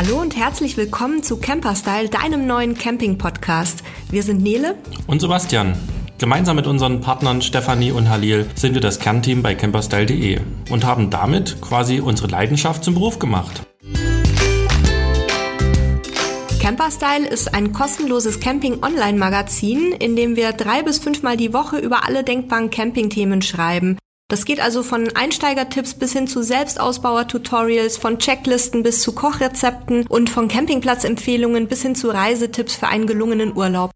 Hallo 0.00 0.20
und 0.20 0.36
herzlich 0.36 0.76
willkommen 0.76 1.24
zu 1.24 1.38
Camperstyle, 1.38 2.08
deinem 2.08 2.46
neuen 2.46 2.78
Camping-Podcast. 2.78 3.82
Wir 4.12 4.22
sind 4.22 4.40
Nele 4.40 4.76
und 5.08 5.18
Sebastian. 5.18 5.76
Gemeinsam 6.18 6.54
mit 6.54 6.68
unseren 6.68 7.00
Partnern 7.00 7.42
Stefanie 7.42 7.90
und 7.90 8.08
Halil 8.08 8.48
sind 8.54 8.74
wir 8.74 8.80
das 8.80 9.00
Kernteam 9.00 9.42
bei 9.42 9.56
camperstyle.de 9.56 10.38
und 10.70 10.84
haben 10.84 11.10
damit 11.10 11.60
quasi 11.60 11.98
unsere 11.98 12.28
Leidenschaft 12.28 12.84
zum 12.84 12.94
Beruf 12.94 13.18
gemacht. 13.18 13.62
Camperstyle 16.62 17.26
ist 17.26 17.52
ein 17.52 17.72
kostenloses 17.72 18.38
Camping-Online-Magazin, 18.38 19.90
in 19.90 20.14
dem 20.14 20.36
wir 20.36 20.52
drei 20.52 20.84
bis 20.84 21.00
fünfmal 21.00 21.36
die 21.36 21.52
Woche 21.52 21.78
über 21.78 22.06
alle 22.06 22.22
denkbaren 22.22 22.70
Camping-Themen 22.70 23.42
schreiben. 23.42 23.98
Das 24.30 24.44
geht 24.44 24.60
also 24.60 24.82
von 24.82 25.08
Einsteigertipps 25.14 25.94
bis 25.94 26.12
hin 26.12 26.26
zu 26.26 26.42
Selbstausbauer-Tutorials, 26.42 27.96
von 27.96 28.18
Checklisten 28.18 28.82
bis 28.82 29.00
zu 29.00 29.12
Kochrezepten 29.12 30.06
und 30.06 30.28
von 30.28 30.48
Campingplatzempfehlungen 30.48 31.66
bis 31.66 31.80
hin 31.80 31.94
zu 31.94 32.10
Reisetipps 32.10 32.76
für 32.76 32.88
einen 32.88 33.06
gelungenen 33.06 33.56
Urlaub. 33.56 33.90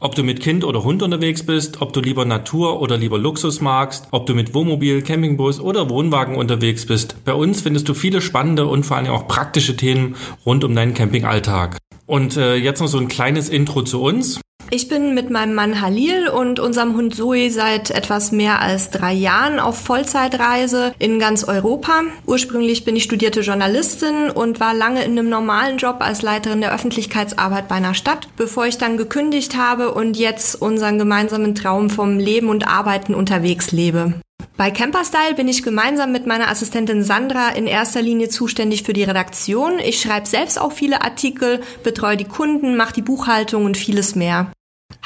Ob 0.00 0.16
du 0.16 0.24
mit 0.24 0.40
Kind 0.40 0.64
oder 0.64 0.82
Hund 0.82 1.04
unterwegs 1.04 1.46
bist, 1.46 1.82
ob 1.82 1.92
du 1.92 2.00
lieber 2.00 2.24
Natur 2.24 2.80
oder 2.80 2.96
lieber 2.96 3.18
Luxus 3.18 3.60
magst, 3.60 4.08
ob 4.10 4.26
du 4.26 4.34
mit 4.34 4.54
Wohnmobil, 4.54 5.02
Campingbus 5.02 5.60
oder 5.60 5.88
Wohnwagen 5.88 6.34
unterwegs 6.34 6.86
bist, 6.86 7.24
bei 7.24 7.34
uns 7.34 7.60
findest 7.60 7.88
du 7.88 7.94
viele 7.94 8.20
spannende 8.22 8.66
und 8.66 8.84
vor 8.84 8.96
allem 8.96 9.12
auch 9.12 9.28
praktische 9.28 9.76
Themen 9.76 10.16
rund 10.44 10.64
um 10.64 10.74
deinen 10.74 10.94
Campingalltag. 10.94 11.76
Und 12.06 12.36
äh, 12.36 12.56
jetzt 12.56 12.80
noch 12.80 12.88
so 12.88 12.98
ein 12.98 13.06
kleines 13.06 13.48
Intro 13.48 13.82
zu 13.82 14.02
uns. 14.02 14.40
Ich 14.72 14.86
bin 14.86 15.14
mit 15.14 15.30
meinem 15.30 15.54
Mann 15.54 15.80
Halil 15.80 16.28
und 16.28 16.60
unserem 16.60 16.94
Hund 16.96 17.16
Zoe 17.16 17.50
seit 17.50 17.90
etwas 17.90 18.30
mehr 18.30 18.62
als 18.62 18.90
drei 18.90 19.12
Jahren 19.12 19.58
auf 19.58 19.76
Vollzeitreise 19.76 20.94
in 21.00 21.18
ganz 21.18 21.42
Europa. 21.42 22.02
Ursprünglich 22.24 22.84
bin 22.84 22.94
ich 22.94 23.02
studierte 23.02 23.40
Journalistin 23.40 24.30
und 24.30 24.60
war 24.60 24.72
lange 24.72 25.02
in 25.02 25.18
einem 25.18 25.28
normalen 25.28 25.78
Job 25.78 25.96
als 25.98 26.22
Leiterin 26.22 26.60
der 26.60 26.72
Öffentlichkeitsarbeit 26.72 27.66
bei 27.66 27.74
einer 27.74 27.94
Stadt, 27.94 28.28
bevor 28.36 28.64
ich 28.64 28.78
dann 28.78 28.96
gekündigt 28.96 29.56
habe 29.56 29.92
und 29.92 30.16
jetzt 30.16 30.54
unseren 30.62 30.98
gemeinsamen 30.98 31.56
Traum 31.56 31.90
vom 31.90 32.20
Leben 32.20 32.48
und 32.48 32.68
Arbeiten 32.68 33.16
unterwegs 33.16 33.72
lebe. 33.72 34.14
Bei 34.56 34.70
Camperstyle 34.70 35.34
bin 35.34 35.48
ich 35.48 35.64
gemeinsam 35.64 36.12
mit 36.12 36.28
meiner 36.28 36.48
Assistentin 36.48 37.02
Sandra 37.02 37.48
in 37.48 37.66
erster 37.66 38.02
Linie 38.02 38.28
zuständig 38.28 38.84
für 38.84 38.92
die 38.92 39.02
Redaktion. 39.02 39.80
Ich 39.80 40.00
schreibe 40.00 40.28
selbst 40.28 40.60
auch 40.60 40.70
viele 40.70 41.02
Artikel, 41.02 41.60
betreue 41.82 42.16
die 42.16 42.24
Kunden, 42.24 42.76
mache 42.76 42.92
die 42.92 43.02
Buchhaltung 43.02 43.64
und 43.64 43.76
vieles 43.76 44.14
mehr. 44.14 44.52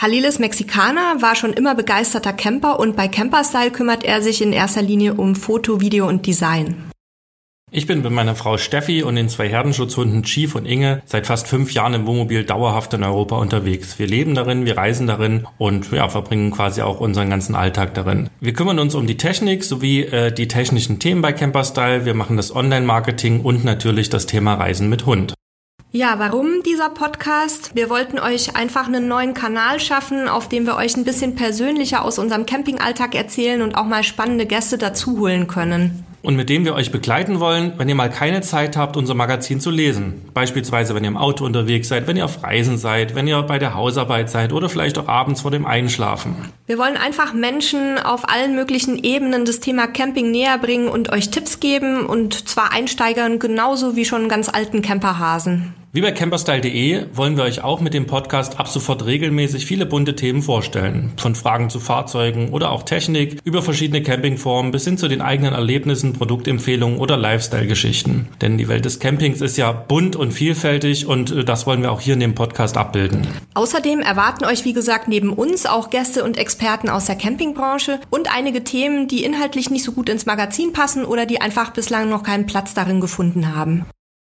Halil 0.05 0.25
ist 0.25 0.39
Mexikaner, 0.39 1.23
war 1.23 1.35
schon 1.35 1.55
immer 1.55 1.75
begeisterter 1.75 2.35
Camper 2.35 2.79
und 2.79 2.95
bei 2.95 3.09
Camperstyle 3.09 3.71
kümmert 3.71 4.05
er 4.05 4.21
sich 4.21 4.43
in 4.43 4.53
erster 4.53 4.83
Linie 4.83 5.15
um 5.15 5.35
Foto, 5.35 5.81
Video 5.81 6.07
und 6.07 6.27
Design. 6.27 6.91
Ich 7.71 7.87
bin 7.87 8.03
mit 8.03 8.13
meiner 8.13 8.37
Frau 8.37 8.59
Steffi 8.59 9.03
und 9.03 9.17
den 9.17 9.29
zwei 9.29 9.49
Herdenschutzhunden 9.49 10.23
Chief 10.23 10.55
und 10.55 10.67
Inge 10.67 11.03
seit 11.07 11.27
fast 11.27 11.49
fünf 11.49 11.73
Jahren 11.73 11.95
im 11.95 12.07
Wohnmobil 12.07 12.45
dauerhaft 12.45 12.93
in 12.93 13.03
Europa 13.03 13.37
unterwegs. 13.39 13.99
Wir 13.99 14.07
leben 14.07 14.35
darin, 14.35 14.67
wir 14.67 14.77
reisen 14.77 15.07
darin 15.07 15.47
und 15.59 15.91
ja, 15.91 16.09
verbringen 16.09 16.51
quasi 16.51 16.83
auch 16.83 17.01
unseren 17.01 17.31
ganzen 17.31 17.55
Alltag 17.55 17.95
darin. 17.95 18.29
Wir 18.41 18.53
kümmern 18.53 18.79
uns 18.79 18.95
um 18.95 19.07
die 19.07 19.17
Technik 19.17 19.65
sowie 19.65 20.03
äh, 20.03 20.33
die 20.33 20.48
technischen 20.48 20.98
Themen 20.98 21.23
bei 21.23 21.33
Camperstyle. 21.33 22.05
Wir 22.05 22.15
machen 22.15 22.37
das 22.37 22.55
Online-Marketing 22.55 23.41
und 23.41 23.65
natürlich 23.65 24.11
das 24.11 24.27
Thema 24.27 24.55
Reisen 24.55 24.89
mit 24.89 25.07
Hund. 25.07 25.35
Ja, 25.97 26.19
warum 26.19 26.64
dieser 26.64 26.89
Podcast? 26.89 27.70
Wir 27.75 27.89
wollten 27.89 28.19
euch 28.19 28.56
einfach 28.56 28.89
einen 28.89 29.06
neuen 29.06 29.33
Kanal 29.33 29.78
schaffen, 29.78 30.27
auf 30.27 30.48
dem 30.48 30.67
wir 30.67 30.75
euch 30.75 30.97
ein 30.97 31.05
bisschen 31.05 31.36
persönlicher 31.36 32.05
aus 32.05 32.19
unserem 32.19 32.47
Campingalltag 32.47 33.14
erzählen 33.14 33.62
und 33.62 33.77
auch 33.77 33.84
mal 33.84 34.03
spannende 34.03 34.45
Gäste 34.45 34.77
dazu 34.77 35.20
holen 35.20 35.47
können 35.47 36.05
und 36.25 36.36
mit 36.36 36.48
dem 36.48 36.64
wir 36.64 36.75
euch 36.75 36.91
begleiten 36.91 37.39
wollen, 37.39 37.75
wenn 37.77 37.89
ihr 37.89 37.95
mal 37.95 38.11
keine 38.11 38.41
Zeit 38.41 38.78
habt, 38.78 38.97
unser 38.97 39.14
Magazin 39.14 39.61
zu 39.61 39.70
lesen. 39.70 40.23
Beispielsweise, 40.33 40.95
wenn 40.95 41.05
ihr 41.05 41.11
im 41.11 41.19
Auto 41.19 41.45
unterwegs 41.45 41.89
seid, 41.89 42.07
wenn 42.07 42.17
ihr 42.17 42.24
auf 42.24 42.42
Reisen 42.42 42.79
seid, 42.79 43.14
wenn 43.14 43.29
ihr 43.29 43.42
bei 43.42 43.58
der 43.58 43.74
Hausarbeit 43.74 44.30
seid 44.30 44.55
oder 44.55 44.70
vielleicht 44.70 44.96
auch 44.96 45.07
abends 45.07 45.42
vor 45.42 45.51
dem 45.51 45.67
Einschlafen. 45.67 46.35
Wir 46.67 46.79
wollen 46.79 46.96
einfach 46.96 47.35
Menschen 47.35 47.98
auf 47.98 48.27
allen 48.27 48.57
möglichen 48.57 48.96
Ebenen 49.05 49.45
das 49.45 49.61
Thema 49.61 49.86
Camping 49.86 50.30
näher 50.30 50.57
bringen 50.57 50.89
und 50.89 51.13
euch 51.13 51.30
Tipps 51.30 51.61
geben 51.61 52.07
und 52.07 52.48
zwar 52.48 52.73
Einsteigern 52.73 53.39
genauso 53.39 53.95
wie 53.95 54.07
schon 54.07 54.30
ganz 54.30 54.48
alten 54.48 54.80
Camperhasen. 54.80 55.74
Wie 55.95 56.01
bei 56.01 56.11
camperstyle.de 56.11 57.07
wollen 57.13 57.37
wir 57.37 57.45
euch 57.45 57.63
auch 57.63 57.81
mit 57.81 57.95
dem 57.95 58.09
Podcast 58.09 58.59
ab 58.59 58.67
sofort 58.67 59.07
regelmäßig 59.07 59.65
viele 59.65 59.87
bunte 59.87 60.17
Themen 60.17 60.43
vorstellen. 60.43 61.13
Von 61.17 61.37
Fragen 61.37 61.71
zu 61.71 61.79
Fahrzeugen 61.79 62.49
oder 62.49 62.73
auch 62.73 62.83
Technik, 62.83 63.39
über 63.45 63.63
verschiedene 63.63 64.03
Campingformen 64.03 64.73
bis 64.73 64.83
hin 64.83 64.99
zu 64.99 65.07
den 65.07 65.21
eigenen 65.21 65.55
Erlebnissen, 65.55 66.13
Produktempfehlungen 66.13 66.99
oder 66.99 67.17
Lifestyle-Geschichten. 67.17 68.27
Denn 68.41 68.59
die 68.59 68.67
Welt 68.67 68.85
des 68.85 68.99
Campings 68.99 69.41
ist 69.41 69.57
ja 69.57 69.71
bunt 69.71 70.17
und 70.17 70.33
vielfältig 70.33 71.07
und 71.07 71.31
äh, 71.31 71.45
das 71.45 71.65
wollen 71.65 71.83
wir 71.83 71.93
auch 71.93 72.01
hier 72.01 72.15
in 72.15 72.21
dem 72.21 72.35
Podcast 72.35 72.77
abbilden. 72.77 73.29
Außerdem 73.55 74.01
erwarten 74.01 74.47
euch, 74.47 74.65
wie 74.65 74.73
gesagt, 74.73 75.07
neben 75.07 75.33
uns 75.33 75.65
auch 75.65 75.91
Gäste 75.91 76.25
und 76.25 76.39
Experten 76.39 76.89
aus 76.89 77.05
der 77.05 77.15
Campingbranche 77.15 78.01
und 78.11 78.35
einige 78.35 78.65
Themen, 78.65 79.07
die 79.07 79.23
inhaltlich 79.23 79.71
nicht 79.71 79.85
so 79.85 79.93
gut 79.93 80.09
ins 80.09 80.27
Magazin 80.27 80.73
passen 80.73 81.05
oder 81.05 81.25
die 81.25 81.41
einfach 81.41 81.71
bislang 81.71 82.09
noch 82.09 82.25
keinen 82.25 82.47
Platz 82.47 82.75
darin 82.75 83.01
gefunden 83.01 83.55
haben. 83.55 83.87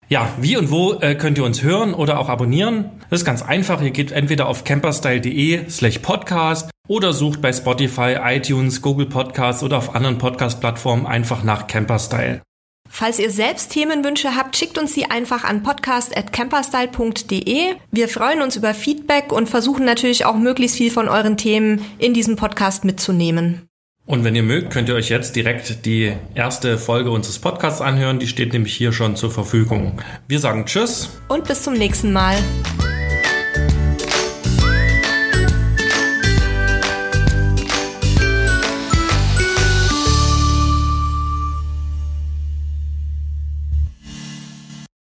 Ja, 0.08 0.32
wie 0.40 0.56
und 0.56 0.70
wo 0.70 0.94
äh, 0.94 1.16
könnt 1.16 1.36
ihr 1.36 1.44
uns 1.44 1.64
hören 1.64 1.92
oder 1.92 2.20
auch 2.20 2.28
abonnieren? 2.28 2.92
Das 3.10 3.18
ist 3.20 3.26
ganz 3.26 3.42
einfach. 3.42 3.82
Ihr 3.82 3.90
geht 3.90 4.12
entweder 4.12 4.46
auf 4.46 4.62
camperstyle.de 4.62 5.68
slash 5.68 5.98
podcast 5.98 6.70
oder 6.86 7.12
sucht 7.12 7.42
bei 7.42 7.52
Spotify, 7.52 8.18
iTunes, 8.22 8.82
Google 8.82 9.06
Podcasts 9.06 9.64
oder 9.64 9.78
auf 9.78 9.96
anderen 9.96 10.18
Podcast-Plattformen 10.18 11.06
einfach 11.06 11.42
nach 11.42 11.66
Camperstyle. 11.66 12.40
Falls 12.88 13.18
ihr 13.18 13.32
selbst 13.32 13.72
Themenwünsche 13.72 14.36
habt, 14.36 14.56
schickt 14.56 14.78
uns 14.78 14.94
sie 14.94 15.06
einfach 15.06 15.42
an 15.42 15.64
podcast.camperstyle.de. 15.64 17.74
Wir 17.90 18.08
freuen 18.08 18.42
uns 18.42 18.54
über 18.54 18.74
Feedback 18.74 19.32
und 19.32 19.48
versuchen 19.48 19.84
natürlich 19.84 20.24
auch 20.24 20.36
möglichst 20.36 20.76
viel 20.76 20.92
von 20.92 21.08
euren 21.08 21.36
Themen 21.36 21.84
in 21.98 22.14
diesem 22.14 22.36
Podcast 22.36 22.84
mitzunehmen. 22.84 23.65
Und 24.06 24.22
wenn 24.22 24.36
ihr 24.36 24.44
mögt, 24.44 24.70
könnt 24.70 24.88
ihr 24.88 24.94
euch 24.94 25.08
jetzt 25.08 25.34
direkt 25.34 25.84
die 25.84 26.12
erste 26.34 26.78
Folge 26.78 27.10
unseres 27.10 27.40
Podcasts 27.40 27.80
anhören. 27.80 28.20
Die 28.20 28.28
steht 28.28 28.52
nämlich 28.52 28.74
hier 28.74 28.92
schon 28.92 29.16
zur 29.16 29.32
Verfügung. 29.32 30.00
Wir 30.28 30.38
sagen 30.38 30.64
Tschüss. 30.64 31.10
Und 31.26 31.48
bis 31.48 31.64
zum 31.64 31.74
nächsten 31.74 32.12
Mal. 32.12 32.36